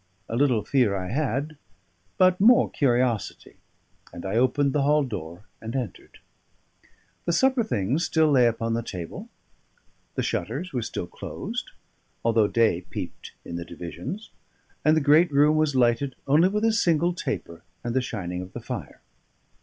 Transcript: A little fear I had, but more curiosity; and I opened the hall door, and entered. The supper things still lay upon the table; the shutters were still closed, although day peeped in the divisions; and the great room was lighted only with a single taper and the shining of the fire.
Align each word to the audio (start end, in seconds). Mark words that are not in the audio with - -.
A 0.27 0.35
little 0.35 0.65
fear 0.65 0.95
I 0.95 1.09
had, 1.11 1.57
but 2.17 2.41
more 2.41 2.71
curiosity; 2.71 3.57
and 4.11 4.25
I 4.25 4.35
opened 4.35 4.73
the 4.73 4.81
hall 4.81 5.03
door, 5.03 5.43
and 5.61 5.75
entered. 5.75 6.17
The 7.25 7.31
supper 7.33 7.63
things 7.63 8.03
still 8.03 8.31
lay 8.31 8.47
upon 8.47 8.73
the 8.73 8.81
table; 8.81 9.29
the 10.15 10.23
shutters 10.23 10.73
were 10.73 10.81
still 10.81 11.05
closed, 11.05 11.69
although 12.25 12.47
day 12.47 12.81
peeped 12.89 13.33
in 13.45 13.57
the 13.57 13.63
divisions; 13.63 14.31
and 14.83 14.97
the 14.97 15.01
great 15.01 15.31
room 15.31 15.55
was 15.55 15.75
lighted 15.75 16.15
only 16.25 16.47
with 16.49 16.65
a 16.65 16.73
single 16.73 17.13
taper 17.13 17.61
and 17.83 17.93
the 17.95 18.01
shining 18.01 18.41
of 18.41 18.53
the 18.53 18.59
fire. 18.61 19.01